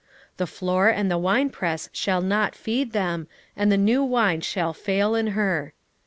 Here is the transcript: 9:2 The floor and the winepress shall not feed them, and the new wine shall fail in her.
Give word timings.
9:2 0.33 0.37
The 0.37 0.47
floor 0.47 0.87
and 0.89 1.11
the 1.11 1.19
winepress 1.19 1.91
shall 1.93 2.21
not 2.23 2.55
feed 2.55 2.91
them, 2.91 3.27
and 3.55 3.71
the 3.71 3.77
new 3.77 4.03
wine 4.03 4.41
shall 4.41 4.73
fail 4.73 5.13
in 5.13 5.27
her. 5.37 5.73